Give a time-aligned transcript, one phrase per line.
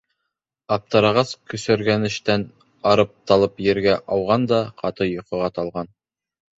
[0.77, 2.47] Аптырағас, көсөргәнештән
[2.95, 5.97] арып-талып ергә ауған да ҡаты йоҡоға талған.